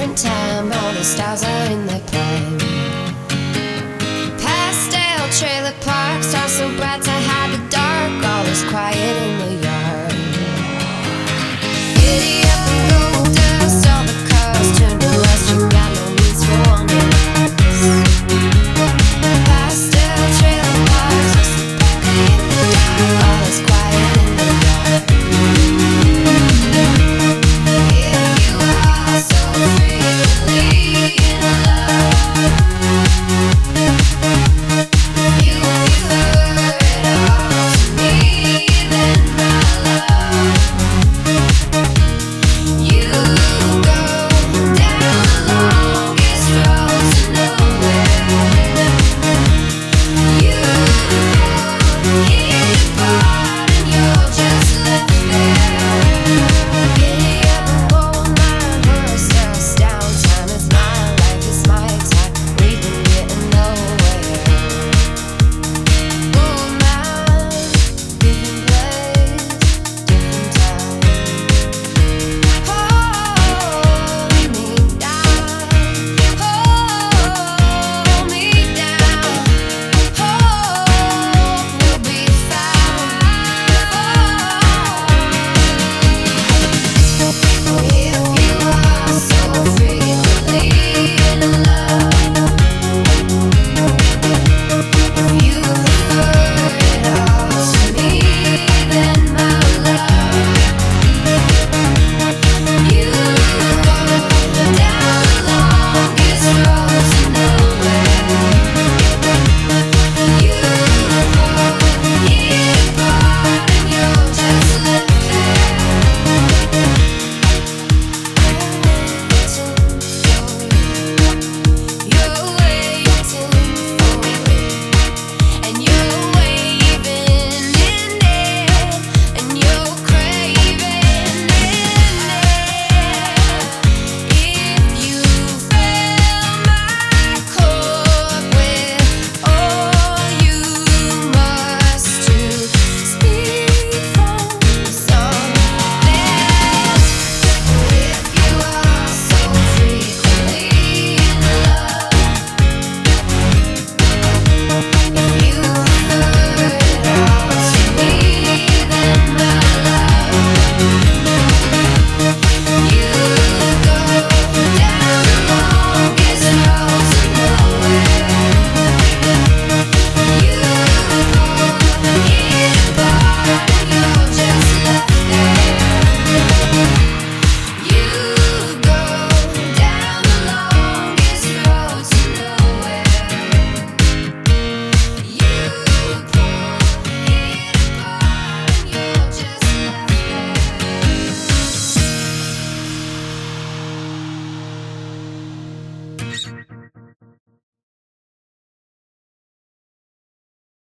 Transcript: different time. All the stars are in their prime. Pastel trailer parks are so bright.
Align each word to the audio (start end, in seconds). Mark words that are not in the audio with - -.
different 0.00 0.18
time. 0.18 0.72
All 0.72 0.92
the 0.94 1.04
stars 1.04 1.42
are 1.42 1.66
in 1.70 1.86
their 1.86 2.00
prime. 2.00 2.58
Pastel 4.38 5.28
trailer 5.38 5.74
parks 5.82 6.34
are 6.34 6.48
so 6.48 6.74
bright. 6.76 6.89